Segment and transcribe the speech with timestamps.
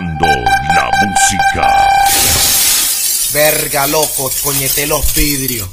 [0.00, 0.26] escuchando
[0.74, 1.88] la música.
[3.32, 5.68] Verga, loco, coñete los vidrios.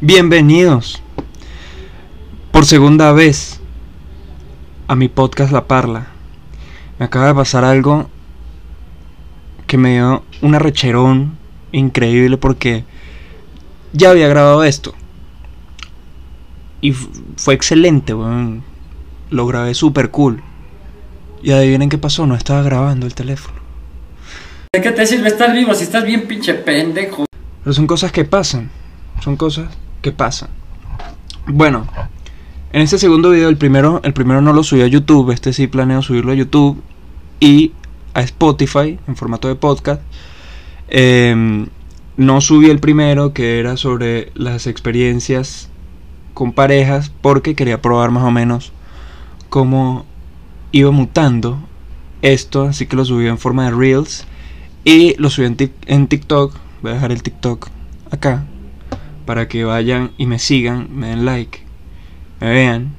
[0.00, 1.02] Bienvenidos
[2.66, 3.60] por segunda vez
[4.88, 6.08] a mi podcast La Parla.
[6.98, 8.10] Me acaba de pasar algo
[9.68, 11.38] que me dio un arrecherón
[11.70, 12.84] increíble porque
[13.92, 14.94] ya había grabado esto.
[16.80, 16.90] Y
[17.36, 18.64] fue excelente, weón.
[19.30, 20.42] Lo grabé super cool.
[21.44, 23.60] Y adivinen qué pasó, no estaba grabando el teléfono.
[24.72, 27.26] ¿De qué te sirve estar vivo si estás bien pinche pendejo?
[27.62, 28.72] Pero son cosas que pasan.
[29.22, 29.68] Son cosas
[30.02, 30.48] que pasan.
[31.46, 31.86] Bueno,
[32.76, 35.30] en este segundo video, el primero, el primero no lo subí a YouTube.
[35.30, 36.82] Este sí planeo subirlo a YouTube
[37.40, 37.72] y
[38.12, 40.02] a Spotify en formato de podcast.
[40.88, 41.68] Em,
[42.18, 45.70] no subí el primero que era sobre las experiencias
[46.34, 48.72] con parejas porque quería probar más o menos
[49.48, 50.04] cómo
[50.70, 51.58] iba mutando
[52.20, 52.64] esto.
[52.64, 54.26] Así que lo subí en forma de Reels
[54.84, 55.56] y lo subí en,
[55.86, 56.54] en TikTok.
[56.82, 57.68] Voy a dejar el TikTok
[58.10, 58.44] acá
[59.24, 61.65] para que vayan y me sigan, me den like,
[62.40, 62.94] me vean.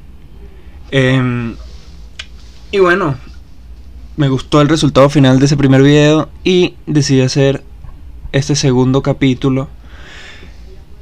[0.92, 1.56] Em,
[2.72, 3.16] y bueno,
[4.16, 7.64] me gustó el resultado final de ese primer video y decidí hacer
[8.32, 9.70] este segundo capítulo.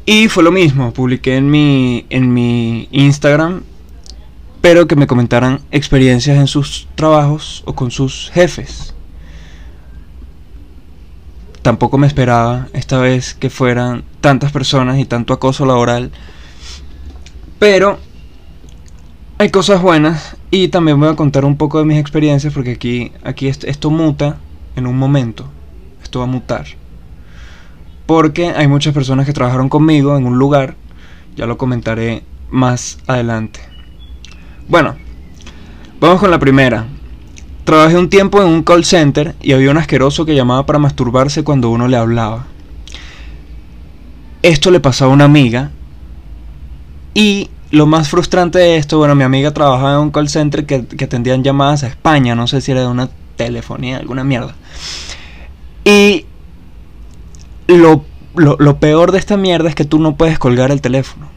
[0.06, 3.64] Y fue lo mismo, publiqué en mi, en mi Instagram,
[4.62, 8.96] pero que me comentaran experiencias en sus trabajos o con sus jefes
[11.66, 16.12] tampoco me esperaba esta vez que fueran tantas personas y tanto acoso laboral.
[17.58, 17.98] Pero
[19.38, 23.12] hay cosas buenas y también voy a contar un poco de mis experiencias porque aquí,
[23.24, 24.38] aquí est- esto muta
[24.76, 25.46] en un momento.
[26.02, 26.66] Esto va a mutar.
[28.06, 30.76] Porque hay muchas personas que trabajaron conmigo en un lugar.
[31.36, 33.60] Ya lo comentaré más adelante.
[34.70, 34.96] Bueno,
[36.00, 36.86] vamos con la primera.
[37.66, 41.44] Trabajé un tiempo en un call center y había un asqueroso que llamaba para masturbarse
[41.44, 42.46] cuando uno le hablaba.
[44.44, 45.72] Esto le pasaba a una amiga.
[47.16, 50.86] Y lo más frustrante de esto, bueno, mi amiga trabajaba en un call center que,
[50.86, 54.56] que atendían llamadas a España, no sé si era de una telefonía, alguna mierda.
[55.84, 56.26] Y
[57.68, 58.04] lo,
[58.36, 61.28] lo, peor de esta mierda es que tú no puedes colgar el teléfono.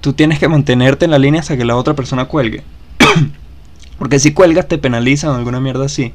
[0.00, 2.62] Tú tienes que mantenerte en la línea hasta que la otra persona cuelgue.
[3.98, 6.12] Porque si cuelgas te penalizan o alguna mierda así.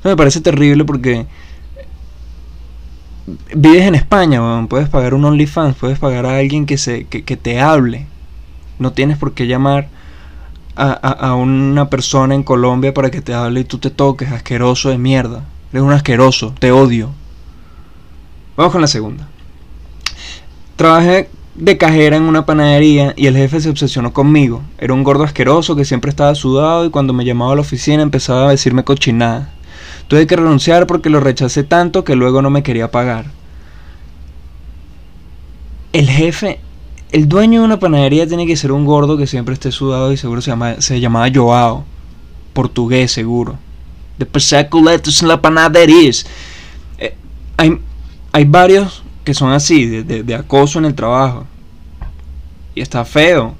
[0.00, 1.26] Eso me parece terrible porque
[3.54, 7.22] vives en España, weón, puedes pagar un OnlyFans, puedes pagar a alguien que, se, que,
[7.22, 8.06] que te hable.
[8.80, 9.88] No tienes por qué llamar
[10.74, 14.88] a, a, una persona en Colombia para que te hable y tú te toques, asqueroso
[14.88, 15.44] de mierda.
[15.70, 17.10] Eres un asqueroso, te odio.
[18.56, 19.28] Vamos con la segunda.
[20.76, 24.62] Trabajé de cajera en una panadería y el jefe se obsesionó conmigo.
[24.78, 28.02] Era un gordo asqueroso que siempre estaba sudado y cuando me llamaba a la oficina
[28.02, 29.52] empezaba a decirme cochinada.
[30.08, 33.26] Tuve que renunciar porque lo rechacé tanto que luego no me quería pagar.
[35.92, 36.60] El jefe,
[37.12, 40.16] el dueño de una panadería tiene que ser un gordo que siempre esté sudado y
[40.16, 41.84] seguro se, llama, se llamaba Joao.
[42.52, 43.58] Portugués seguro.
[44.18, 46.10] De pesaculetos en la panadería.
[46.98, 47.14] Eh,
[47.56, 47.78] hay,
[48.32, 51.46] hay varios que son así, de, de acoso en el trabajo.
[52.74, 53.54] Y está feo.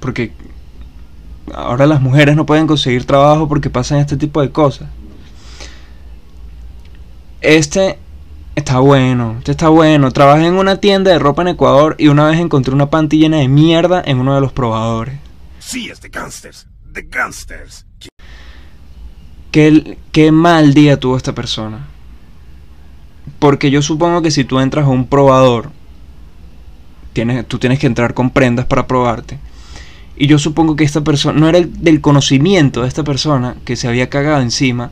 [0.00, 0.32] Porque
[1.54, 4.88] ahora las mujeres no pueden conseguir trabajo porque pasan este tipo de cosas.
[7.40, 7.98] Este
[8.58, 10.10] está bueno, este está bueno.
[10.10, 13.38] Trabajé en una tienda de ropa en Ecuador y una vez encontré una panty llena
[13.38, 15.18] de mierda en uno de los probadores.
[15.58, 17.86] Sí, es de gangsters, de gangsters.
[19.50, 21.86] Qué, qué mal día tuvo esta persona.
[23.38, 25.70] Porque yo supongo que si tú entras a un probador,
[27.12, 29.38] tienes, tú tienes que entrar con prendas para probarte.
[30.16, 33.76] Y yo supongo que esta persona, no era el, del conocimiento de esta persona que
[33.76, 34.90] se había cagado encima.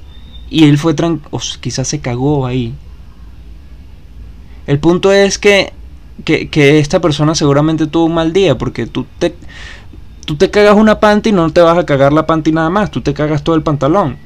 [0.48, 2.74] Y él fue tran o quizás se cagó ahí.
[4.66, 5.72] El punto es que,
[6.24, 8.58] que, que, esta persona seguramente tuvo un mal día.
[8.58, 9.34] Porque tú te,
[10.24, 12.90] tú te cagas una panty y no te vas a cagar la panty nada más.
[12.90, 14.16] Tú te cagas todo el pantalón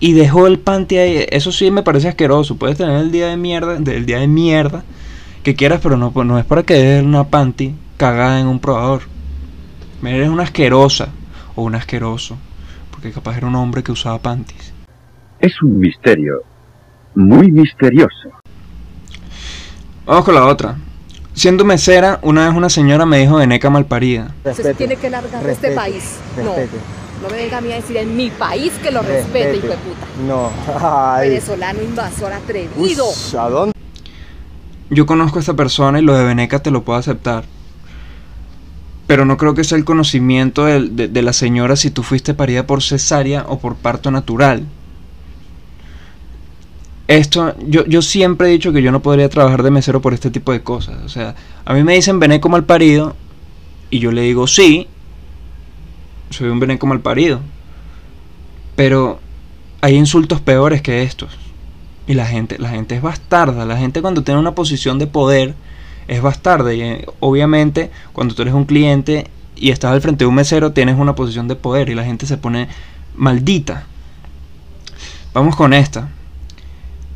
[0.00, 1.26] y dejó el panty ahí.
[1.30, 2.56] Eso sí me parece asqueroso.
[2.56, 4.84] Puedes tener el día de mierda, el día de mierda
[5.42, 9.02] que quieras, pero no, no es para que dejes una panty cagada en un probador.
[10.02, 11.08] Eres una asquerosa
[11.56, 12.36] o un asqueroso,
[12.90, 14.72] porque capaz era un hombre que usaba panties.
[15.40, 16.42] Es un misterio
[17.14, 18.28] muy misterioso.
[20.06, 20.76] Vamos con la otra.
[21.34, 24.34] siendo mesera, una vez una señora me dijo veneca malparida.
[24.54, 26.16] Se tiene que largar de este país.
[26.36, 26.44] No,
[27.22, 29.76] no me venga a mí a decir en mi país que lo respete, hijo de
[29.76, 30.06] puta.
[30.26, 30.50] No,
[30.82, 31.28] ay.
[31.30, 33.08] Venezolano invasor atrevido.
[33.08, 33.72] Ush, ¿A dónde?
[34.90, 37.44] Yo conozco a esta persona y lo de veneca te lo puedo aceptar.
[39.06, 42.34] Pero no creo que sea el conocimiento del- de, de la señora si tú fuiste
[42.34, 44.64] parida por cesárea o por parto natural.
[47.08, 50.30] Esto, yo, yo siempre he dicho que yo no podría trabajar de mesero por este
[50.30, 50.98] tipo de cosas.
[51.04, 51.34] O sea,
[51.64, 53.16] a mí me dicen veneco mal parido
[53.88, 54.86] y yo le digo sí,
[56.28, 57.40] soy un veneco mal parido.
[58.76, 59.20] Pero
[59.80, 61.30] hay insultos peores que estos.
[62.06, 63.64] Y la gente, la gente es bastarda.
[63.64, 65.54] La gente cuando tiene una posición de poder
[66.08, 66.74] es bastarda.
[66.74, 70.72] Y eh, obviamente cuando tú eres un cliente y estás al frente de un mesero
[70.72, 72.68] tienes una posición de poder y la gente se pone
[73.16, 73.86] maldita.
[75.32, 76.10] Vamos con esta.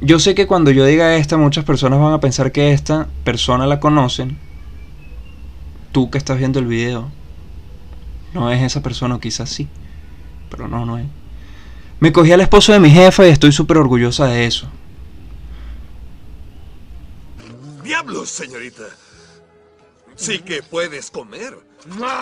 [0.05, 3.69] Yo sé que cuando yo diga esta muchas personas van a pensar que esta persona
[3.69, 4.37] la conocen.
[5.93, 7.09] Tú que estás viendo el video.
[8.35, 9.69] No es esa persona, o quizás sí.
[10.51, 11.07] Pero no, no es.
[12.01, 14.69] Me cogí al esposo de mi jefa y estoy súper orgullosa de eso.
[17.85, 18.83] ¡Diablos, señorita!
[20.17, 21.57] Sí que puedes comer.
[21.95, 22.19] ¡Eres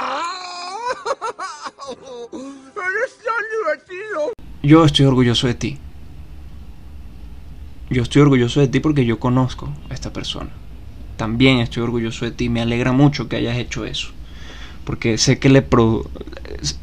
[3.24, 4.32] tan divertido!
[4.62, 5.78] Yo estoy orgulloso de ti.
[7.90, 10.50] Yo estoy orgulloso de ti porque yo conozco a esta persona.
[11.16, 12.48] También estoy orgulloso de ti.
[12.48, 14.08] Me alegra mucho que hayas hecho eso.
[14.84, 16.06] Porque sé que le, produ-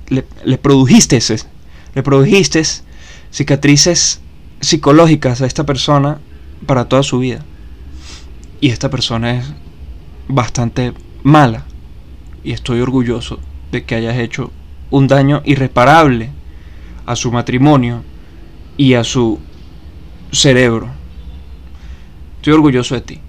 [0.09, 1.19] le, le produjiste,
[1.95, 2.62] le produjiste
[3.31, 4.21] cicatrices
[4.59, 6.19] psicológicas a esta persona
[6.65, 7.44] para toda su vida.
[8.60, 9.45] Y esta persona es
[10.27, 10.94] bastante
[11.24, 11.65] mala.
[12.44, 13.39] Y estoy orgulloso
[13.71, 14.51] de que hayas hecho
[14.92, 16.31] un daño irreparable
[17.06, 18.03] a su matrimonio
[18.77, 19.39] y a su
[20.31, 20.97] cerebro.
[22.48, 23.20] Estoy orgulloso de ti.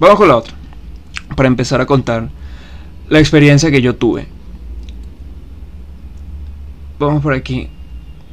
[0.00, 0.52] Vamos con la otra.
[1.36, 2.30] Para empezar a contar
[3.08, 4.26] la experiencia que yo tuve.
[6.98, 7.68] Vamos por aquí.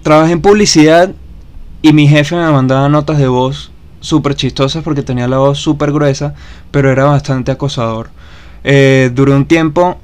[0.02, 1.12] Trabajé en publicidad
[1.84, 5.92] y mi jefe me mandaba notas de voz súper chistosas porque tenía la voz súper
[5.92, 6.34] gruesa,
[6.72, 8.10] pero era bastante acosador.
[8.64, 10.00] Eh, duré un tiempo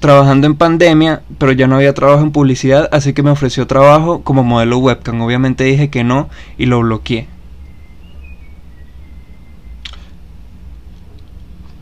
[0.00, 4.20] trabajando en pandemia, pero ya no había trabajo en publicidad, así que me ofreció trabajo
[4.22, 5.22] como modelo webcam.
[5.22, 6.28] Obviamente dije que no
[6.58, 7.26] y lo bloqueé.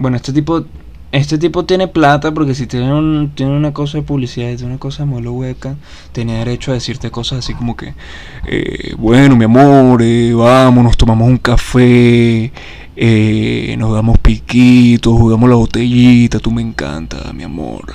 [0.01, 0.65] Bueno, este tipo,
[1.13, 4.79] este tipo tiene plata porque si tiene, un- tiene una cosa de publicidad tiene una
[4.79, 5.77] cosa de modelo webcam,
[6.13, 7.95] tenía derecho a decirte cosas así como que,
[8.47, 12.51] eh, bueno, mi amor, eh, vamos, nos tomamos un café,
[12.97, 17.95] eh, nos damos piquitos, jugamos la botellita, tú me encantas, mi amor.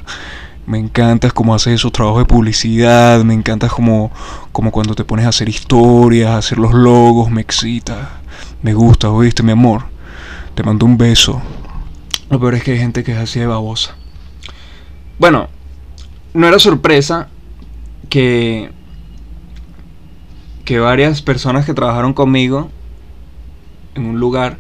[0.68, 4.12] Me encantas como haces esos trabajos de publicidad, me encantas como,
[4.52, 8.20] como cuando te pones a hacer historias, a hacer los logos, me excita,
[8.64, 9.84] me gusta, oíste, mi amor.
[10.56, 11.42] Te mando un beso.
[12.30, 13.96] Lo peor es que hay gente que es así de babosa.
[15.20, 15.50] Bueno,
[16.34, 17.30] no era sorpresa
[18.10, 18.72] que
[20.66, 22.72] que varias personas que trabajaron conmigo
[23.94, 24.58] en un lugar,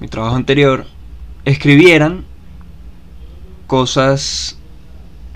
[0.00, 0.86] mi trabajo anterior,
[1.44, 2.24] escribieran
[3.66, 4.56] cosas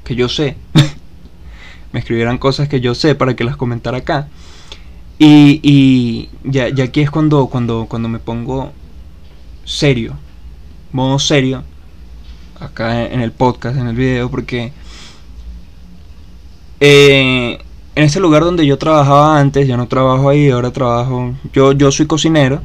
[0.05, 0.57] que yo sé.
[1.93, 4.29] Me escribieran cosas que yo sé para que las comentara acá.
[5.19, 8.73] Y, y ya, ya aquí es cuando, cuando, cuando me pongo
[9.65, 10.17] serio,
[10.93, 11.65] modo serio,
[12.61, 14.73] acá en el podcast, en el video, porque
[16.81, 17.59] eh,
[17.95, 21.91] en este lugar donde yo trabajaba antes, ya no trabajo ahí, ahora trabajo, yo, yo
[21.91, 22.63] soy cocinero,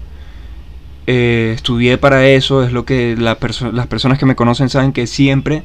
[1.08, 4.94] eh, estudié para eso, es lo que la perso- las personas que me conocen saben
[4.94, 5.63] que siempre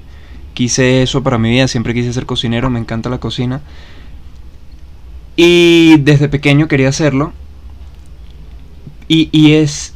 [0.54, 3.60] quise eso para mi vida, siempre quise ser cocinero, me encanta la cocina.
[5.36, 7.32] Y desde pequeño quería hacerlo.
[9.06, 9.94] Y, y es,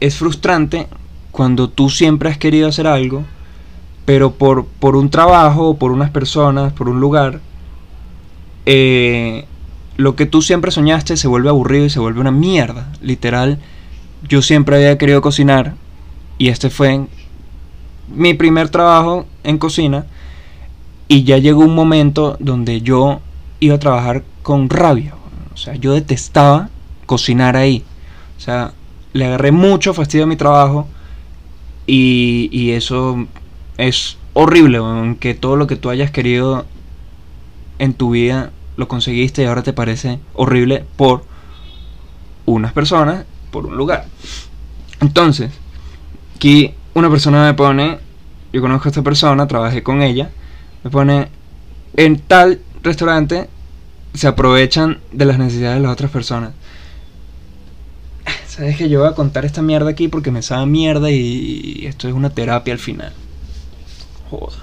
[0.00, 0.88] es frustrante
[1.36, 3.22] cuando tú siempre has querido hacer algo,
[4.06, 7.40] pero por, por un trabajo, por unas personas, por un lugar,
[8.64, 9.44] eh,
[9.98, 12.90] lo que tú siempre soñaste se vuelve aburrido y se vuelve una mierda.
[13.02, 13.58] Literal,
[14.26, 15.74] yo siempre había querido cocinar
[16.38, 17.04] y este fue
[18.08, 20.06] mi primer trabajo en cocina
[21.06, 23.20] y ya llegó un momento donde yo
[23.60, 25.12] iba a trabajar con rabia.
[25.52, 26.70] O sea, yo detestaba
[27.04, 27.84] cocinar ahí.
[28.38, 28.72] O sea,
[29.12, 30.88] le agarré mucho fastidio a mi trabajo
[31.86, 33.26] y, eso
[33.78, 36.66] es horrible, weón, que todo lo que tú hayas querido
[37.78, 41.24] en tu vida lo conseguiste y ahora te parece horrible por
[42.44, 44.06] unas personas, por un lugar.
[45.00, 45.52] Entonces,
[46.34, 47.98] aquí una persona me pone,
[48.52, 50.30] yo conozco a esta persona, trabajé con ella,
[50.82, 51.28] me pone,
[51.96, 53.48] en tal restaurante
[54.14, 56.52] se aprovechan de las necesidades de las otras personas.
[58.56, 62.08] Sabes que yo voy a contar esta mierda aquí porque me sabe mierda y, esto
[62.08, 63.12] es una terapia al final.
[64.30, 64.56] Joda.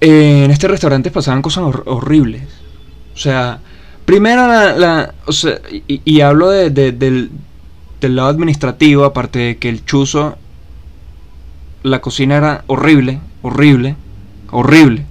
[0.00, 2.42] Eh, en este restaurante pasaban cosas hor- horribles.
[3.14, 3.60] O sea,
[4.04, 5.14] primero la...
[5.26, 5.58] o sea,
[5.88, 7.30] y, hablo de- de- del,
[8.00, 10.36] del lado administrativo, aparte de que el chuzo,
[11.82, 13.96] la cocina era horrible, horrible,
[14.50, 15.06] horrible.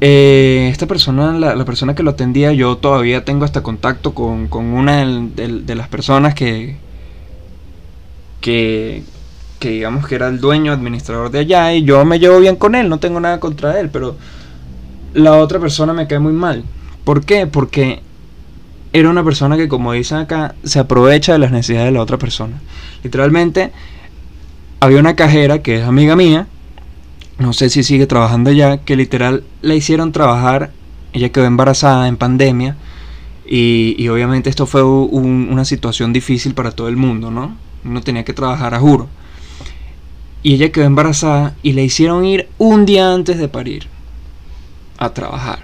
[0.00, 4.48] Eh, esta persona, la, la persona que lo atendía, yo todavía tengo hasta contacto con,
[4.48, 6.76] con una del- de, las personas que,
[8.40, 9.02] que,
[9.58, 12.74] que digamos que era el dueño, administrador de allá, y yo me llevo bien con
[12.74, 14.16] él, no tengo nada contra él, pero
[15.14, 16.64] la otra persona me cae muy mal.
[17.04, 17.46] ¿Por qué?
[17.46, 18.00] Porque
[18.92, 22.18] era una persona que, como dicen acá, se aprovecha de las necesidades de la otra
[22.18, 22.60] persona.
[23.02, 23.72] Literalmente,
[24.80, 26.46] había una cajera que es amiga mía,
[27.38, 30.72] no sé si sigue trabajando ya, que literal la hicieron trabajar,
[31.12, 32.76] ella quedó embarazada en pandemia,
[33.46, 37.56] y, y obviamente esto fue un- una situación difícil para todo el mundo, ¿no?
[37.84, 39.08] Uno tenía que trabajar a juro.
[40.42, 43.86] Y ella quedó embarazada y le hicieron ir un día antes de parir
[44.98, 45.60] a trabajar.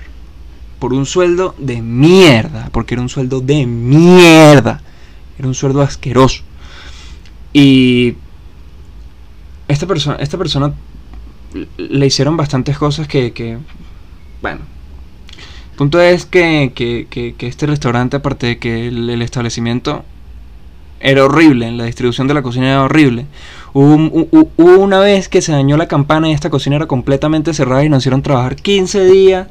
[0.79, 2.71] Por un sueldo de mierda.
[2.73, 4.81] Porque era un sueldo de mierda.
[5.39, 6.43] Era un sueldo asqueroso.
[7.53, 8.15] Y
[9.69, 10.73] esta persona, esta persona
[11.79, 13.59] le hicieron bastantes cosas que, que
[14.43, 14.61] bueno.
[15.77, 20.05] Punto es que, que- que- este restaurante, aparte de que el, el establecimiento
[21.01, 23.25] era horrible, la distribución de la cocina era horrible.
[23.73, 27.83] Hubo, hubo una vez que se dañó la campana y esta cocina era completamente cerrada
[27.85, 29.49] y nos hicieron trabajar 15 días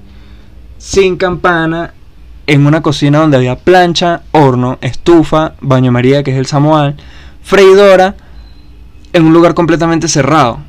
[0.78, 1.94] sin campana
[2.46, 6.96] en una cocina donde había plancha, horno, estufa, baño María, que es el samoal,
[7.42, 8.16] freidora,
[9.14, 10.60] en un lugar completamente cerrado.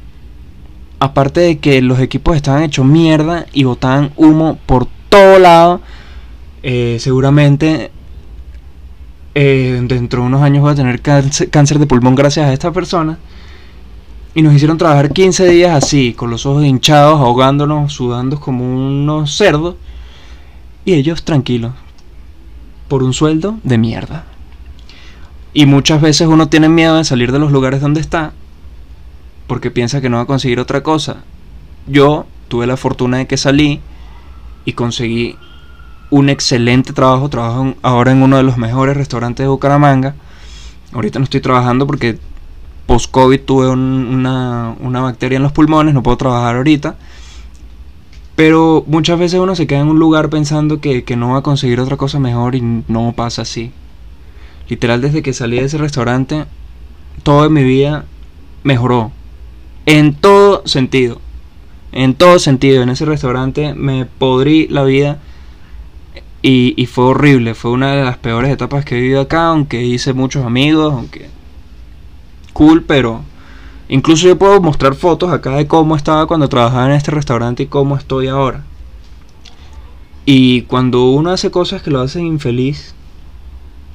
[1.00, 5.80] Aparte de que los equipos estaban hechos mierda y botaban humo por todo lado,
[6.62, 7.90] eh, seguramente
[9.35, 13.19] eh, dentro de unos años voy a tener cáncer, de pulmón gracias a esta persona.
[14.35, 19.35] Y nos hicieron trabajar 15 días así, con los ojos hinchados, ahogándonos, sudando como unos
[19.35, 19.76] cerdos.
[20.85, 21.73] Y ellos tranquilos,
[22.88, 24.25] por un sueldo de mierda.
[25.52, 28.33] Y muchas veces uno tiene miedo de salir de los lugares donde está,
[29.50, 31.25] porque piensa que no va a conseguir otra cosa.
[31.88, 33.80] Yo tuve la fortuna de que salí
[34.64, 35.35] y conseguí
[36.09, 37.28] un excelente trabajo.
[37.28, 40.14] Trabajo ahora en uno de los mejores restaurantes de Bucaramanga.
[40.92, 42.16] Ahorita no estoy trabajando porque
[42.87, 43.80] post-COVID tuve un-
[44.14, 46.95] una, una bacteria en los pulmones, no puedo trabajar ahorita.
[48.37, 51.42] Pero muchas veces uno se queda en un lugar pensando que, que no va a
[51.42, 53.73] conseguir otra cosa mejor y no pasa así.
[54.69, 56.45] Literal, desde que salí de ese restaurante,
[57.25, 58.04] todo en mi vida
[58.62, 59.11] mejoró.
[59.87, 61.20] En todo sentido.
[61.92, 62.82] En todo sentido.
[62.82, 65.18] En ese restaurante me podrí la vida.
[66.42, 67.54] Y, fue horrible.
[67.54, 69.49] Fue una de las peores etapas que he vivido acá.
[69.49, 70.92] Aunque hice muchos amigos.
[70.92, 71.28] Aunque.
[72.52, 73.22] Cool, pero.
[73.88, 77.66] Incluso yo puedo mostrar fotos acá de cómo estaba cuando trabajaba en este restaurante y
[77.66, 78.62] cómo estoy ahora.
[80.25, 82.94] Y cuando uno hace cosas que lo hacen infeliz,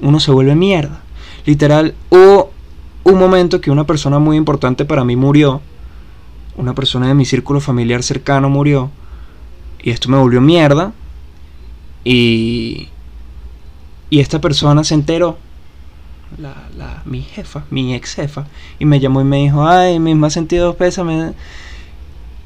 [0.00, 1.00] uno se vuelve mierda.
[1.46, 2.50] Literal, hubo
[3.04, 5.62] un momento que una persona muy importante para mí murió.
[6.56, 8.90] Una persona de mi círculo familiar cercano murió.
[9.82, 10.92] Y esto me volvió mierda.
[12.04, 12.88] Y.
[14.10, 15.38] Y esta persona se enteró.
[16.38, 18.46] La, la, mi jefa, mi ex jefa.
[18.78, 21.32] Y me llamó y me dijo: Ay, mis más sentidos pésame.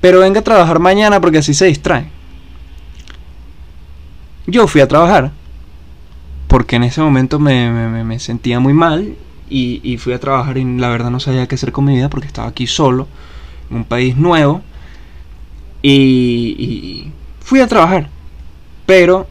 [0.00, 2.10] Pero venga a trabajar mañana porque así se distrae.
[4.46, 5.32] Yo fui a trabajar.
[6.48, 9.14] Porque en ese momento me, me- me- me sentía muy mal.
[9.48, 12.08] Y, y fui a trabajar y la verdad no sabía qué hacer con mi vida
[12.08, 13.08] porque estaba aquí solo.
[13.70, 14.62] Un país nuevo.
[15.82, 17.10] Y,
[17.40, 18.08] fui a trabajar.
[18.86, 19.28] Pero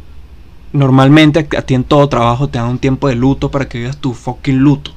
[0.73, 3.97] normalmente a ti en todo trabajo te dan un tiempo de luto para que vivas
[3.97, 4.91] tu fucking luto.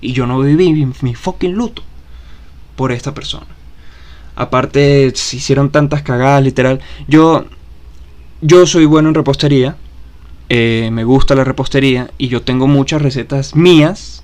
[0.00, 1.82] Y yo no viví mi, mi fucking luto
[2.76, 3.46] por esta persona.
[4.36, 6.80] Aparte, se hicieron tantas cagadas, literal.
[7.08, 7.44] Yo,
[8.40, 9.76] yo soy bueno en repostería.
[10.48, 12.10] eh, me gusta la repostería.
[12.18, 14.22] Y yo tengo muchas recetas mías.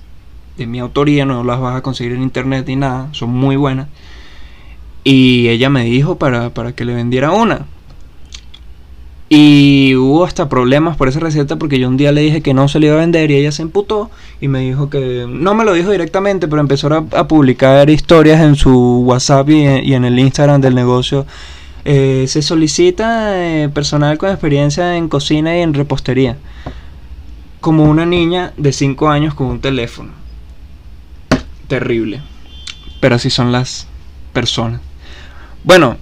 [0.57, 1.25] De mi autoría.
[1.25, 3.09] No las vas a conseguir en internet ni nada.
[3.11, 3.89] Son muy buenas.
[5.09, 7.65] Y ella me dijo para, para que le vendiera una.
[9.29, 12.67] Y hubo hasta problemas por esa receta porque yo un día le dije que no
[12.67, 14.11] se le iba a vender y ella se emputó
[14.41, 18.57] y me dijo que no me lo dijo directamente, pero empezó a, publicar historias en
[18.57, 21.25] su WhatsApp y en, y en el Instagram del negocio.
[21.85, 26.35] Eh, se solicita eh, personal con experiencia en cocina y en repostería.
[27.61, 30.09] Como una niña de 5 años con un teléfono.
[31.69, 32.19] Terrible.
[32.99, 33.87] Pero así son las
[34.33, 34.81] personas.
[35.63, 35.97] Bueno,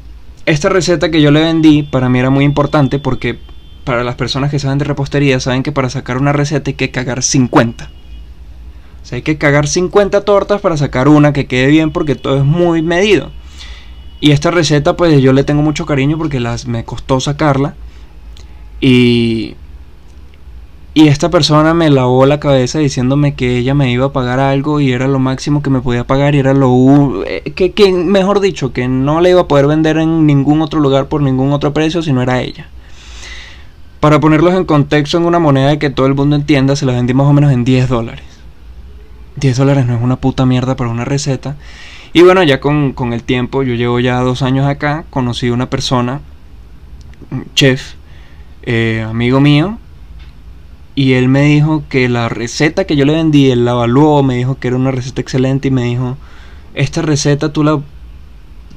[0.46, 3.40] esta receta que yo le vendí para mí era muy importante porque
[3.84, 6.92] para las personas que saben de repostería saben que para sacar una receta hay que
[6.92, 7.86] cagar 50.
[7.86, 12.38] O sea, hay que cagar 50 tortas para sacar una que quede bien porque todo
[12.38, 13.32] es muy medido.
[14.20, 17.76] Y esta receta pues yo le tengo mucho cariño porque las, me costó sacarla.
[18.82, 19.56] Y,
[20.96, 24.80] y esta persona me lavó la cabeza diciéndome que ella me iba a pagar algo
[24.80, 27.24] y era lo máximo que me podía pagar y era lo...
[27.26, 30.80] eh, Que, que mejor dicho, que no le iba a poder vender en ningún otro
[30.80, 32.70] lugar por ningún otro precio si no era ella.
[34.00, 37.14] Para ponerlos en contexto en una moneda que todo el mundo entienda, se la vendí
[37.14, 38.24] más o menos en 10 dólares.
[39.36, 41.58] 10 dólares no es una puta mierda para una receta.
[42.14, 45.54] Y bueno, ya con, con el tiempo, yo llevo ya dos años acá, conocí a
[45.54, 46.22] una persona,
[47.32, 47.96] un chef,
[48.64, 49.78] eh, amigo mío,
[50.96, 54.38] y él me dijo que la receta que yo le vendí, él la evaluó, me
[54.38, 56.18] dijo que era una receta excelente y me dijo,
[56.74, 57.82] esta receta tú la,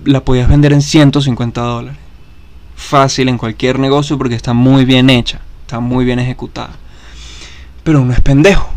[0.04, 1.98] la podías vender en 150 dólares.
[2.74, 6.72] Fácil en cualquier negocio porque está muy bien hecha, está muy bien ejecutada.
[7.84, 8.68] Pero uno es pendejo.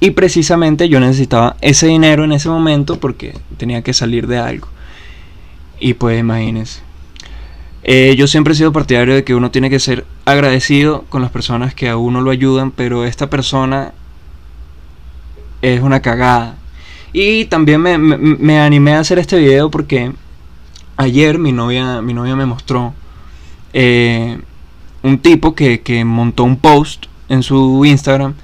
[0.00, 4.68] Y precisamente yo necesitaba ese dinero en ese momento porque tenía que salir de algo.
[5.80, 6.83] Y pues imagínense.
[7.84, 11.30] Eh, yo siempre he sido partidario de que uno tiene que ser agradecido con las
[11.30, 13.92] personas que a uno lo ayudan, pero esta persona
[15.62, 16.56] es una cagada.
[17.12, 20.12] Y también me, me- animé a hacer este video porque
[20.96, 22.92] ayer mi novia, mi novia me mostró
[23.72, 24.38] eh,
[25.02, 28.34] un tipo que, que montó un post en su Instagram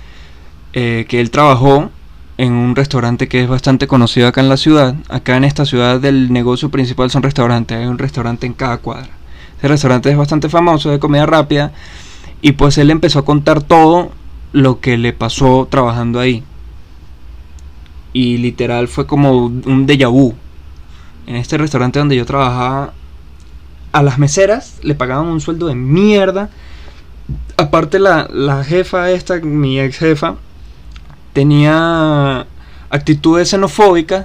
[0.73, 1.91] eh, que él trabajó
[2.39, 4.95] en un restaurante que es bastante conocido acá en la ciudad.
[5.09, 9.11] Acá en esta ciudad el negocio principal son restaurantes, hay un restaurante en cada cuadra.
[9.61, 11.73] Ese restaurante es bastante famoso, de comida rápida,
[12.41, 14.11] y pues él empezó a contar todo
[14.55, 16.43] lo que le pasó trabajando ahí.
[18.15, 20.33] Y literal fue como un déjà vu.
[21.27, 22.95] En este restaurante donde yo trabajaba,
[23.93, 26.49] a las meseras le pagaban un sueldo de mierda.
[27.59, 30.37] Aparte la, la jefa esta, mi ex jefa,
[31.35, 32.47] tenía
[32.89, 34.25] actitudes xenofóbicas,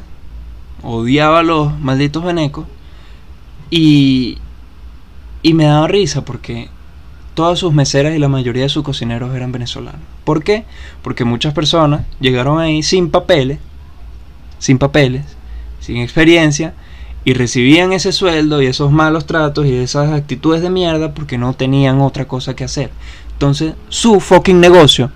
[0.82, 2.66] odiaba a los malditos venecos
[3.70, 4.38] y,
[5.46, 6.70] y me daba risa porque
[7.36, 10.02] todas sus meseras y la mayoría de sus cocineros eran venezolanos.
[10.24, 10.66] ¿Por qué?
[11.04, 13.60] Porque muchas personas llegaron ahí sin papeles,
[14.58, 15.24] sin papeles,
[15.80, 16.74] sin experiencia
[17.26, 21.54] y recibían ese sueldo y esos malos tratos y esas actitudes de mierda porque no
[21.54, 22.90] tenían otra cosa que hacer.
[23.34, 25.12] Entonces, su fucking negocio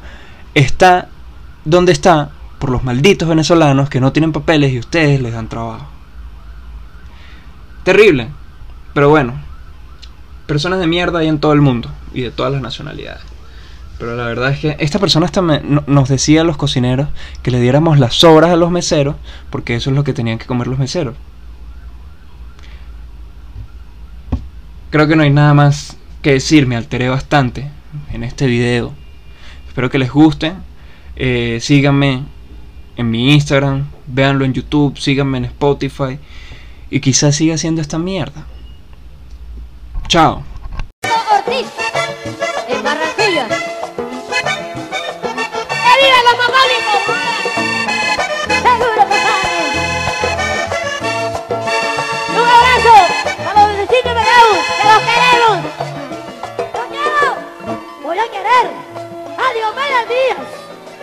[0.54, 1.10] está
[1.66, 5.88] donde está por los malditos venezolanos que no tienen papeles y ustedes les dan trabajo.
[7.84, 8.28] Terrible.
[8.94, 9.49] Pero bueno,
[10.50, 13.22] personas de mierda hay en todo el mundo y de todas las nacionalidades.
[13.98, 17.08] Pero la verdad es que esta persona hasta me- no- nos decía a los cocineros
[17.44, 19.16] que le diéramos las sobras a los meseros
[19.50, 21.16] porque eso es lo que tenían que comer los meseros.
[24.90, 27.70] Creo que no hay nada más que decir, me alteré bastante
[28.12, 28.94] en este video.
[29.68, 30.54] Espero que les guste.
[31.16, 32.24] Eh, síganme
[32.96, 36.18] en mi Instagram, véanlo en YouTube, síganme en Spotify
[36.90, 38.46] y quizás siga haciendo esta mierda.
[40.10, 40.44] Chao.
[42.68, 43.48] En Barranquilla.
[43.48, 43.56] ¡Que
[46.02, 47.02] viva los mogólicos!
[48.64, 49.68] ¡Seguro que saben!
[52.32, 52.96] ¡Un abrazo
[53.46, 53.66] a los
[54.80, 55.58] que los queremos!
[58.02, 58.66] ¡Voy a querer
[60.10, 60.50] Díaz,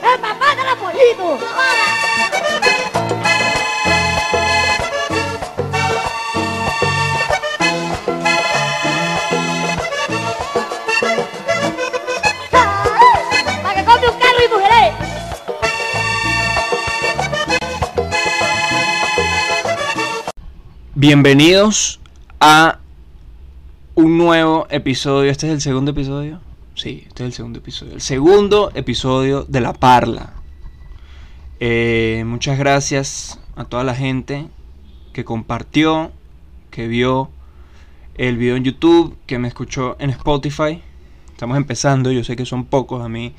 [0.03, 0.75] el papá de la
[21.09, 22.01] Bienvenidos
[22.41, 22.81] a
[23.95, 25.31] un nuevo episodio.
[25.31, 26.41] ¿Este es el segundo episodio?
[26.75, 27.93] Sí, este es el segundo episodio.
[27.93, 30.33] El segundo episodio de La Parla.
[31.61, 34.49] Eh, muchas gracias a toda la gente
[35.13, 36.11] que compartió,
[36.73, 37.31] que vio
[38.17, 40.83] el video en YouTube, que me escuchó en Spotify.
[41.31, 43.33] Estamos empezando, yo sé que son pocos a mí.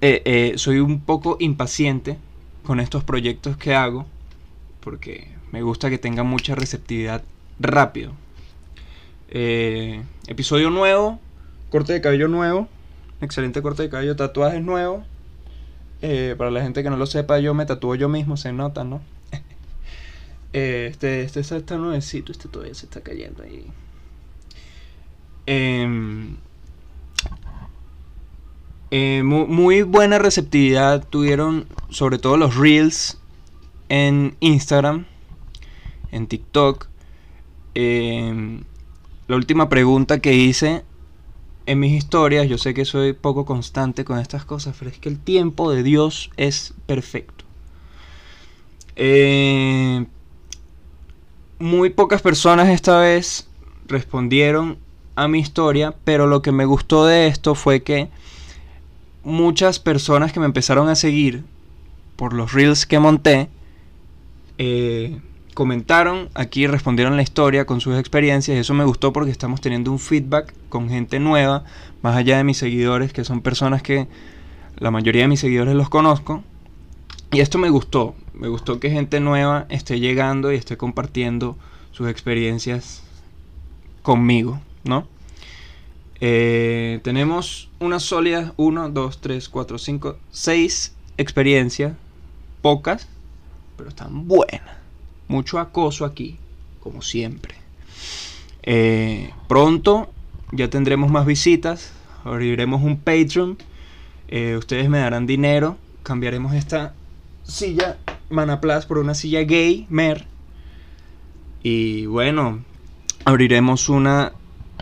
[0.00, 2.16] eh, eh, soy un poco impaciente
[2.62, 4.06] con estos proyectos que hago
[4.78, 7.22] porque me gusta que tenga mucha receptividad
[7.60, 8.12] rápido.
[9.28, 11.20] Eh, episodio nuevo,
[11.70, 12.68] corte de cabello nuevo,
[13.20, 15.04] excelente corte de cabello, tatuajes nuevos.
[16.02, 18.82] Eh, para la gente que no lo sepa, yo me tatúo yo mismo, se nota,
[18.84, 19.00] ¿no?
[20.54, 23.64] Eh, este, este está, nuevecito, este todavía se está cayendo ahí.
[25.46, 26.36] Em,
[28.90, 33.18] eh, mu- muy buena receptividad tuvieron sobre todo los reels
[33.88, 35.06] en Instagram,
[36.12, 36.86] en TikTok.
[37.74, 38.60] Eh,
[39.26, 40.84] la última pregunta que hice
[41.66, 45.08] en mis historias, yo sé que soy poco constante con estas cosas, pero es que
[45.08, 47.44] el tiempo de Dios es perfecto.
[48.96, 50.04] Eh,
[51.58, 53.48] muy pocas personas esta vez
[53.86, 54.78] respondieron
[55.14, 58.08] a mi historia, pero lo que me gustó de esto fue que
[59.24, 61.44] muchas personas que me empezaron a seguir
[62.16, 63.48] por los reels que monté,
[64.58, 65.20] eh,
[65.54, 69.90] comentaron aquí, respondieron la historia con sus experiencias y eso me gustó porque estamos teniendo
[69.92, 71.64] un feedback con gente nueva,
[72.02, 74.08] más allá de mis seguidores, que son personas que
[74.78, 76.42] la mayoría de mis seguidores los conozco.
[77.30, 81.56] Y esto me gustó, me gustó que gente nueva esté llegando y esté compartiendo
[81.92, 83.02] sus experiencias
[84.02, 85.06] conmigo, ¿no?
[86.20, 91.94] Eh, tenemos unas sólidas 1, 2, 3, 4, 5, 6 experiencias,
[92.60, 93.08] pocas,
[93.76, 94.81] pero están buenas.
[95.32, 96.36] Mucho acoso aquí,
[96.78, 97.54] como siempre.
[98.62, 100.12] Eh, pronto
[100.50, 101.90] ya tendremos más visitas,
[102.22, 103.56] abriremos un Patreon,
[104.28, 106.92] eh, ustedes me darán dinero, cambiaremos esta
[107.44, 107.96] silla
[108.28, 110.26] Manaplas por una silla gay, mer.
[111.62, 112.62] Y bueno,
[113.24, 114.32] abriremos una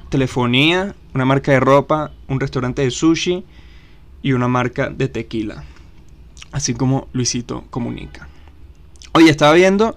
[0.09, 3.45] telefonía, una marca de ropa, un restaurante de sushi
[4.21, 5.63] y una marca de tequila.
[6.51, 8.27] Así como Luisito Comunica.
[9.13, 9.95] Oye, estaba viendo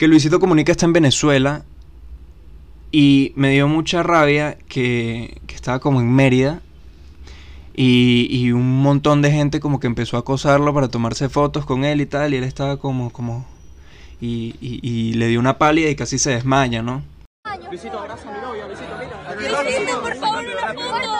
[0.00, 1.62] que Luisito Comunica está en Venezuela
[2.90, 6.62] y me dio mucha rabia que, que estaba como en Mérida
[7.74, 11.84] y, y, un montón de gente como que empezó a acosarlo para tomarse fotos con
[11.84, 13.46] él y tal y él estaba como, como,
[14.22, 17.02] y, y, y le dio una pálida y casi se desmaya, ¿no?
[17.68, 19.62] Luisito, abraza a mi novia, Luisito, mira.
[19.62, 21.10] Luisito, por favor, una foto.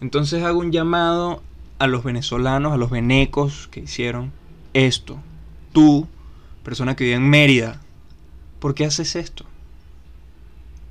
[0.00, 1.42] Entonces hago un llamado
[1.78, 4.32] a los venezolanos, a los venecos que hicieron
[4.74, 5.18] esto.
[5.72, 6.06] Tú,
[6.64, 7.80] persona que vive en Mérida,
[8.58, 9.44] ¿por qué haces esto?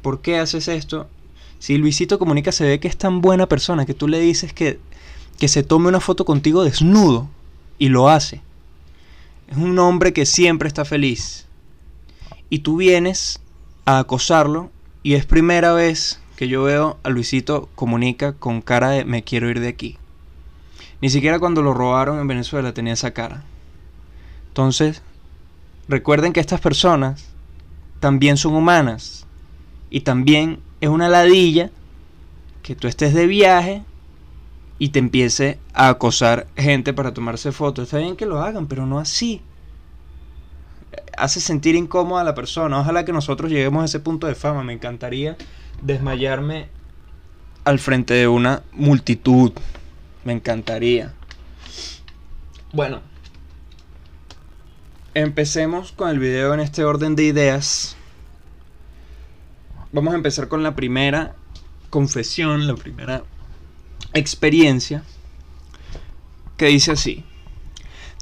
[0.02, 1.08] ¿Por qué haces esto?
[1.60, 4.80] Si Luisito Comunica se ve que es tan buena persona que tú le dices que,
[5.38, 7.30] que se tome una foto contigo desnudo
[7.78, 8.42] y lo hace.
[9.48, 11.46] Es un hombre que siempre está feliz.
[12.50, 13.42] Y tú vienes
[13.86, 14.72] a acosarlo
[15.04, 19.50] y es primera vez que yo veo a Luisito Comunica con cara de me quiero
[19.50, 19.98] ir de aquí.
[21.02, 23.44] Ni siquiera cuando lo robaron en Venezuela tenía esa cara.
[24.48, 25.02] Entonces,
[25.88, 27.26] recuerden que estas personas
[28.00, 29.28] también son humanas
[29.92, 31.70] y también es una ladilla
[32.64, 33.84] que tú estés de viaje
[34.80, 37.84] y te empiece a acosar gente para tomarse fotos.
[37.84, 39.42] Está bien que lo hagan, pero no así.
[41.18, 42.80] Hace sentir incómoda a la persona.
[42.80, 44.64] Ojalá que nosotros lleguemos a ese punto de fama.
[44.64, 45.38] Me encantaría
[45.82, 46.70] desmayarme
[47.66, 49.52] al frente de una multitud.
[50.24, 51.14] Me encantaría.
[52.74, 53.02] Bueno.
[55.14, 57.98] Empecemos con el video en este orden de ideas.
[59.94, 61.36] Vamos a empezar con la primera
[61.90, 63.26] confesión, la primera
[64.14, 65.04] experiencia,
[66.56, 67.26] que dice así.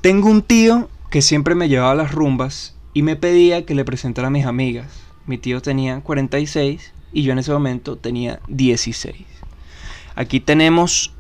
[0.02, 4.30] Tengo un tío que siempre me llevaba las rumbas y me pedía que le presentara
[4.30, 5.00] a mis amigas.
[5.28, 9.28] Mi tío tenía 46 y yo en ese momento tenía 16.
[10.16, 11.14] Aquí tenemos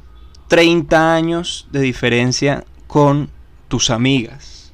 [0.47, 3.29] 30 años de diferencia con
[3.67, 4.73] tus amigas.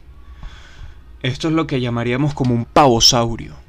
[1.22, 3.65] Esto es lo que llamaríamos como un pavosaurio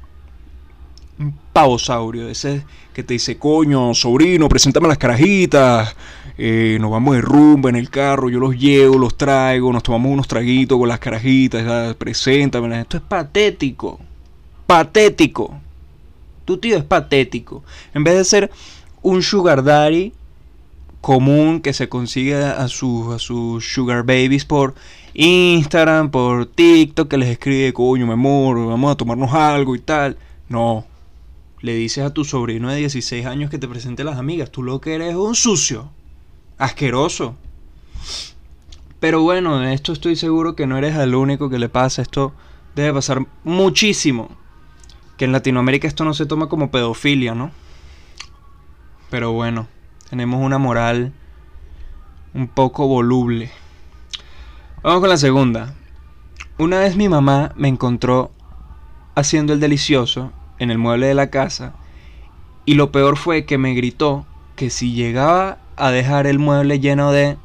[1.19, 5.95] un pavosaurio, ese que te dice, coño, sobrino, preséntame las carajitas,
[6.37, 10.11] eh, nos vamos de rumba en el carro, yo los llevo, los traigo, nos tomamos
[10.11, 13.99] unos traguitos con las carajitas, preséntame, esto es patético,
[14.65, 15.59] patético,
[16.45, 18.51] tu tío es patético, en vez de ser
[19.01, 20.13] un sugar daddy
[21.01, 24.73] común que se consigue a sus a sus sugar babies por
[25.13, 30.17] Instagram, por TikTok, que les escribe, coño, mi amor, vamos a tomarnos algo y tal.
[30.49, 30.85] No,
[31.67, 34.49] le dices a tu sobrino de 16 años que te presente las amigas.
[34.51, 35.91] Tú lo que eres es un sucio.
[36.57, 37.35] Asqueroso.
[39.01, 42.01] Pero bueno, de esto estoy seguro que no eres el único que le pasa.
[42.01, 42.33] Esto
[42.73, 44.29] debe pasar muchísimo.
[45.17, 47.51] Que en Latinoamérica esto no se toma como pedofilia, ¿no?
[49.09, 49.67] Pero bueno,
[50.09, 51.11] tenemos una moral
[52.33, 53.51] un poco voluble.
[54.83, 55.75] Vamos con la segunda.
[56.57, 58.31] Una vez mi mamá me encontró
[59.15, 61.73] haciendo el delicioso en el mueble de la casa
[62.67, 64.25] y lo peor fue que me gritó
[64.57, 67.37] que si llegaba a dejar el mueble lleno de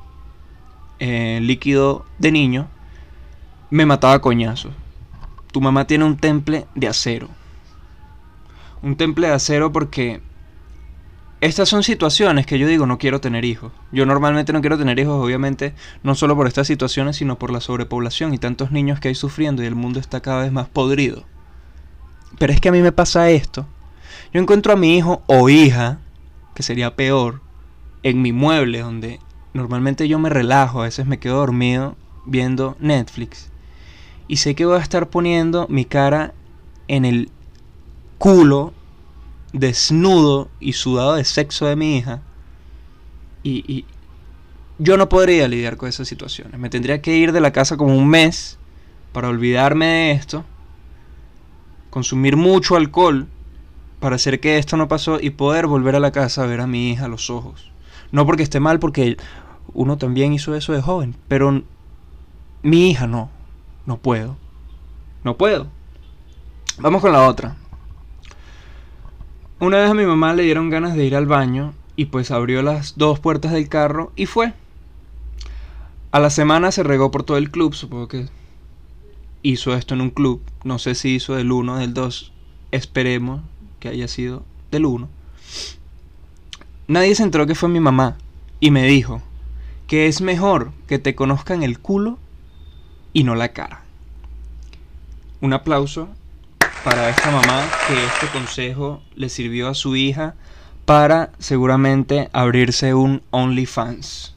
[0.99, 2.69] eh, líquido de niño,
[3.71, 4.73] me mataba a coñazos.
[5.53, 7.29] Tu mamá tiene un temple de acero.
[8.83, 10.21] Un temple de acero porque
[11.41, 13.73] estas son situaciones que yo digo no quiero tener hijos.
[13.93, 17.61] Yo normalmente no quiero tener hijos, obviamente, no solo por estas situaciones, sino por la
[17.61, 21.25] sobrepoblación y tantos niños que hay sufriendo y el mundo está cada vez más podrido.
[22.43, 23.67] Pero es que a mí me pasa esto.
[24.35, 26.01] Yo encuentro a mi hijo o hija,
[26.57, 27.41] que sería peor,
[28.03, 29.21] en mi mueble donde
[29.55, 31.95] normalmente yo me relajo, a veces me quedo dormido
[32.27, 33.53] viendo Netflix.
[34.27, 36.35] Y sé que voy a estar poniendo mi cara
[36.89, 37.31] en el
[38.19, 38.73] culo
[39.53, 42.23] desnudo y sudado de sexo de mi hija.
[43.45, 43.85] Y, y
[44.81, 46.59] yo no podría lidiar con esas situaciones.
[46.59, 48.59] Me tendría que ir de la casa como un mes
[49.13, 50.45] para olvidarme de esto.
[51.93, 53.29] Consumir mucho alcohol
[54.01, 56.67] para hacer que esto no pasó y poder volver a la casa a ver a
[56.67, 57.71] mi hija los ojos.
[58.13, 59.19] No porque esté mal, porque
[59.75, 61.63] uno también hizo eso de joven, pero
[62.63, 63.29] mi hija no,
[63.85, 64.39] no puedo.
[65.23, 65.67] No puedo.
[66.79, 67.57] Vamos con la otra.
[69.61, 72.63] Una vez a mi mamá le dieron ganas de ir al baño y pues abrió
[72.63, 74.55] las dos puertas del carro y fue.
[76.11, 78.31] A la semana se regó por todo el club, supongo que
[79.43, 82.33] hizo esto en un club, no sé si hizo del 1 del 2,
[82.71, 83.43] esperemos
[83.81, 85.09] que haya sido del 1.
[86.89, 88.17] Nadie se enteró que fue mi mamá
[88.61, 89.23] y me dijo
[89.87, 92.19] que es mejor que te conozcan el culo
[93.13, 93.83] y no la cara.
[95.41, 96.09] Un aplauso
[96.85, 100.35] para esta mamá que este consejo le sirvió a su hija
[100.85, 104.35] para seguramente abrirse un OnlyFans.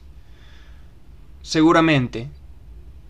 [1.42, 2.28] Seguramente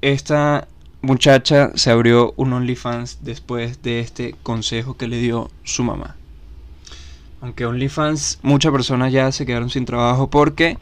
[0.03, 0.69] esta
[1.03, 6.17] muchacha se abrió un OnlyFans después de este consejo que le dio su mamá.
[7.41, 10.79] Aunque OnlyFans, muchas personas ya se quedaron sin trabajo porque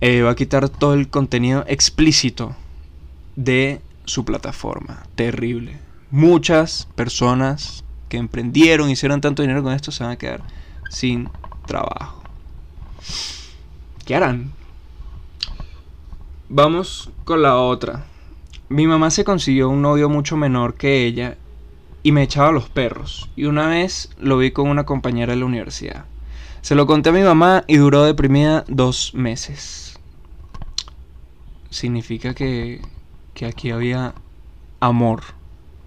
[0.00, 2.54] eh, va a quitar todo el contenido explícito
[3.36, 5.04] de su plataforma.
[5.14, 5.78] Terrible.
[6.10, 10.42] Muchas personas que emprendieron, hicieron tanto dinero con esto, se van a quedar
[10.90, 11.28] sin
[11.66, 12.22] trabajo.
[14.04, 14.52] ¿Qué harán?
[16.48, 18.04] Vamos con la otra.
[18.70, 21.36] Mi mamá se consiguió un novio mucho menor que ella
[22.04, 23.28] y me echaba los perros.
[23.34, 26.04] Y una vez lo vi con una compañera de la universidad.
[26.62, 29.98] Se lo conté a mi mamá y duró deprimida dos meses.
[31.68, 32.80] Significa que,
[33.34, 34.14] que aquí había
[34.78, 35.22] amor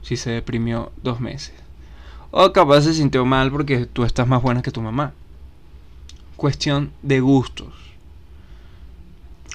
[0.01, 1.55] si se deprimió dos meses.
[2.31, 5.13] O capaz se sintió mal porque tú estás más buena que tu mamá.
[6.35, 7.73] Cuestión de gustos.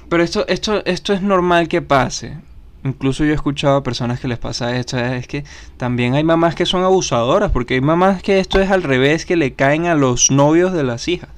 [0.09, 2.48] Pero esto, esto, esto es normal que pase.
[2.89, 5.45] Incluso yo he escuchado a personas que les pasa esto, es que
[5.77, 9.37] también hay mamás que son abusadoras, porque hay mamás que esto es al revés, que
[9.37, 11.29] le caen a los novios de las hijas.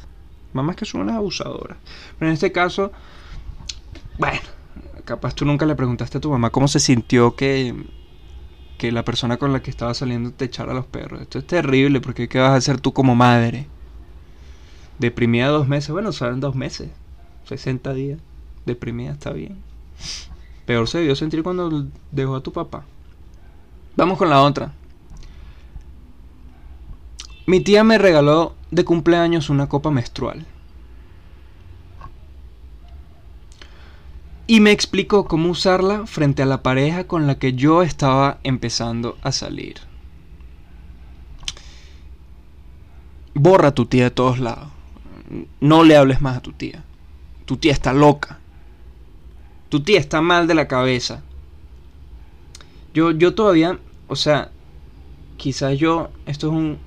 [0.52, 1.76] Mamás que son unas abusadoras.
[2.18, 2.92] Pero en este caso,
[4.18, 4.40] bueno,
[5.04, 7.74] capaz tú nunca le preguntaste a tu mamá cómo se sintió que,
[8.78, 11.20] que la persona con la que estaba saliendo te echara a los perros.
[11.20, 13.66] Esto es terrible, porque ¿qué vas a hacer tú como madre?
[15.00, 16.90] Deprimida dos meses, bueno, son dos meses,
[17.48, 18.20] 60 días.
[18.66, 19.58] Deprimida está bien.
[20.70, 22.84] Peor se debió sentir cuando dejó a tu papá.
[23.96, 24.72] Vamos con la otra.
[27.44, 30.46] Mi tía me regaló de cumpleaños una copa menstrual.
[34.46, 39.18] Y me explicó cómo usarla frente a la pareja con la que yo estaba empezando
[39.22, 39.80] a salir.
[43.34, 44.68] Borra a tu tía de todos lados.
[45.58, 46.84] No le hables más a tu tía.
[47.44, 48.39] Tu tía está loca.
[49.70, 51.22] Tu tía está mal de la cabeza.
[52.92, 53.78] Yo, yo todavía,
[54.08, 54.50] o sea,
[55.36, 56.78] quizás yo, esto es un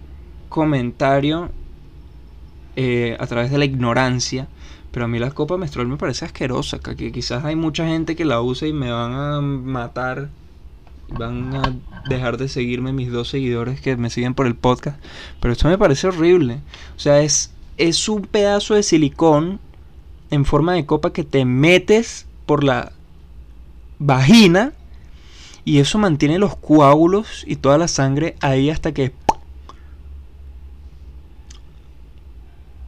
[0.49, 1.49] comentario
[2.75, 4.47] eh, a través de la ignorancia,
[4.91, 8.25] pero a mí la copa menstrual me parece asquerosa, que quizás hay mucha gente que
[8.25, 10.29] la usa y me van a matar,
[11.07, 11.73] van a
[12.09, 15.01] dejar de seguirme mis dos seguidores que me siguen por el podcast,
[15.39, 16.59] pero esto me parece horrible.
[16.97, 19.59] O sea, es, es un pedazo de silicón
[20.31, 22.91] en forma de copa que te metes por la
[23.99, 24.73] vagina
[25.65, 29.13] y eso mantiene los coágulos y toda la sangre ahí hasta que...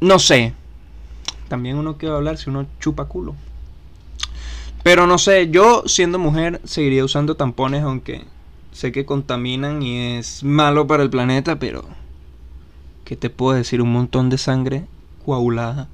[0.02, 0.54] No sé.
[1.48, 3.36] También uno quiere hablar si uno chupa culo.
[4.84, 8.26] Pero no sé, yo siendo mujer seguiría usando tampones aunque
[8.72, 11.86] sé que contaminan y es malo para el planeta, pero...
[13.06, 13.82] ¿Qué te puedo decir?
[13.84, 14.86] Un montón de sangre
[15.24, 15.88] coagulada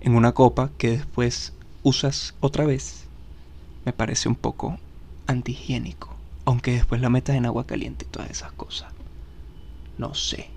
[0.00, 1.52] en una copa que después
[1.84, 3.04] usas otra vez,
[3.84, 4.78] me parece un poco
[5.28, 6.12] antihigiénico.
[6.46, 8.92] Aunque después la metas en agua caliente y todas esas cosas.
[9.96, 10.50] No sé.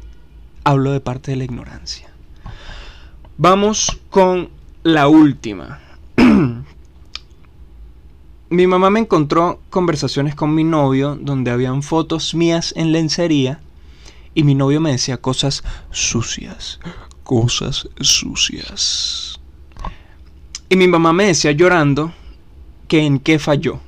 [0.63, 2.09] Hablo de parte de la ignorancia.
[3.37, 4.49] Vamos con
[4.83, 5.79] la última.
[8.49, 13.59] mi mamá me encontró conversaciones con mi novio donde habían fotos mías en lencería
[14.33, 16.79] y mi novio me decía cosas sucias,
[17.23, 19.36] cosas sucias.
[20.69, 22.13] Y mi mamá me decía llorando
[22.87, 23.79] que en qué falló.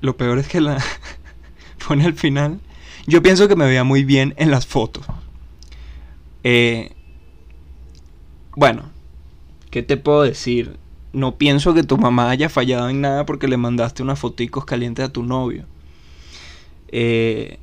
[0.00, 0.82] Lo peor es que la
[1.88, 2.60] pone al final.
[3.06, 5.04] Yo pienso que me veía muy bien en las fotos.
[6.44, 6.92] Eh,
[8.54, 8.84] bueno,
[9.70, 10.76] ¿qué te puedo decir?
[11.12, 15.04] No pienso que tu mamá haya fallado en nada porque le mandaste unas foticos calientes
[15.04, 15.64] a tu novio.
[16.88, 17.58] Eh,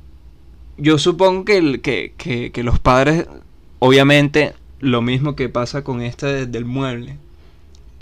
[0.76, 3.26] yo supongo que, el- que, que- que los padres,
[3.78, 7.18] obviamente, lo mismo que pasa con esta de- del mueble.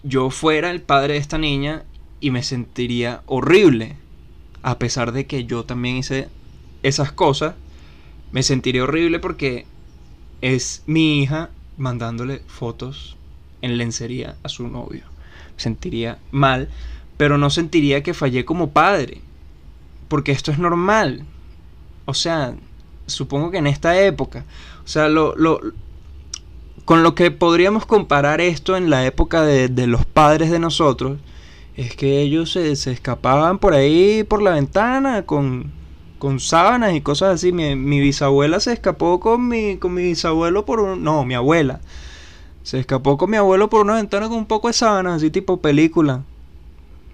[0.03, 1.85] Yo fuera el padre de esta niña
[2.21, 3.97] y me sentiría horrible.
[4.63, 6.29] A pesar de que yo también hice
[6.83, 7.55] esas cosas,
[8.33, 9.67] me sentiría horrible porque
[10.41, 13.17] es mi hija mandándole fotos
[13.61, 15.05] en lencería a su novio.
[15.57, 16.69] Me sentiría mal,
[17.17, 19.23] pero no sentiría que fallé como padre.
[20.09, 21.25] Porque esto es normal.
[22.05, 22.55] O sea,
[23.07, 24.45] supongo que en esta época.
[24.85, 25.61] O sea, lo, lo-
[26.85, 31.19] con lo que podríamos comparar esto en la época de, de los padres de nosotros,
[31.77, 35.73] es que ellos se, se escapaban por ahí por la ventana con,
[36.19, 37.53] con sábanas y cosas así.
[37.53, 41.03] Mi, mi bisabuela se escapó con mi, con mi bisabuelo por un...
[41.03, 41.81] No, mi abuela.
[42.63, 45.61] Se escapó con mi abuelo por una ventana con un poco de sábanas, así tipo
[45.61, 46.25] película.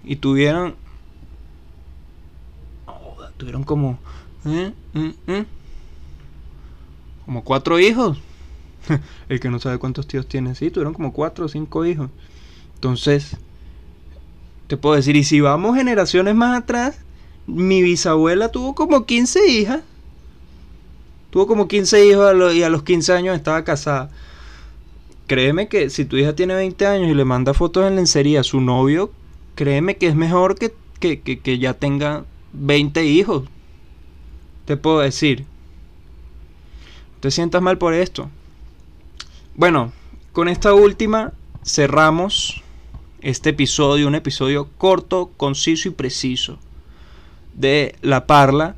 [0.03, 0.75] Y tuvieron...
[2.85, 3.97] Joda, tuvieron como...
[4.45, 4.73] ¿eh?
[4.95, 5.13] ¿eh?
[5.27, 5.45] ¿eh?
[7.25, 8.19] Como cuatro hijos.
[9.29, 10.55] El que no sabe cuántos tíos tiene.
[10.55, 12.09] Sí, tuvieron como cuatro o cinco hijos.
[12.75, 13.37] Entonces,
[14.67, 16.99] te puedo decir, y si vamos generaciones más atrás,
[17.47, 19.81] mi bisabuela tuvo como 15 hijas.
[21.29, 24.09] Tuvo como 15 hijos a y a los 15 años estaba casada.
[25.27, 28.43] Créeme que si tu hija tiene 20 años y le manda fotos en lencería a
[28.43, 29.11] su novio,
[29.55, 33.43] créeme que es mejor que, que, que- que ya tenga 20 hijos.
[34.65, 35.45] Te puedo decir.
[37.19, 38.29] Te sientas mal por esto.
[39.59, 39.91] Bueno,
[40.31, 41.33] con esta última
[41.65, 42.63] cerramos
[43.19, 46.57] este episodio, un episodio corto, conciso y preciso
[47.55, 48.77] de La Parla.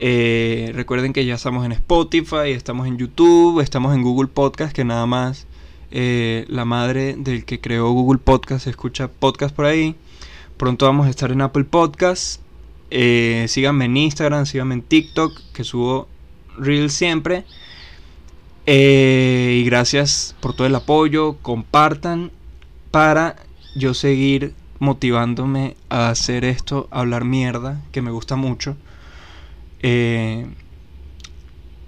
[0.00, 4.84] Eh, recuerden que ya estamos en Spotify, estamos en YouTube, estamos en Google Podcast, que
[4.84, 5.46] nada más
[5.90, 9.96] eh, la madre del que creó Google Podcast escucha podcast por ahí.
[10.58, 12.42] Pronto vamos a estar en Apple Podcast.
[12.90, 16.08] Eh, síganme en Instagram, síganme en TikTok, que subo
[16.58, 17.46] Reels siempre.
[18.66, 21.36] Eh, y gracias por todo el apoyo.
[21.42, 22.30] Compartan
[22.90, 23.36] para
[23.74, 28.76] yo seguir motivándome a hacer esto, a hablar mierda, que me gusta mucho.
[29.80, 30.46] Eh,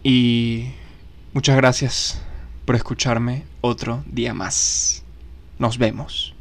[0.02, 0.70] y
[1.32, 2.22] muchas gracias
[2.64, 5.04] por escucharme otro día más.
[5.58, 6.36] Nos vemos.